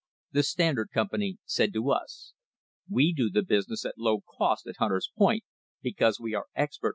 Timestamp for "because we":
5.83-6.33